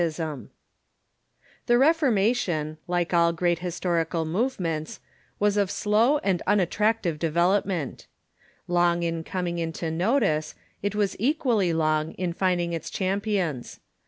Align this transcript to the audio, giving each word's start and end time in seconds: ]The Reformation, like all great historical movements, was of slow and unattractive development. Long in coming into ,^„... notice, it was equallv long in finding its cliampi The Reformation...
]The 1.67 1.77
Reformation, 1.77 2.79
like 2.87 3.13
all 3.13 3.31
great 3.31 3.59
historical 3.59 4.25
movements, 4.25 4.99
was 5.39 5.57
of 5.57 5.69
slow 5.69 6.17
and 6.23 6.41
unattractive 6.47 7.19
development. 7.19 8.07
Long 8.67 9.03
in 9.03 9.23
coming 9.23 9.59
into 9.59 9.85
,^„... 9.59 9.85
notice, 9.93 10.55
it 10.81 10.95
was 10.95 11.15
equallv 11.17 11.75
long 11.75 12.13
in 12.13 12.33
finding 12.33 12.73
its 12.73 12.89
cliampi 12.89 13.21
The 13.21 13.37
Reformation... 13.43 13.79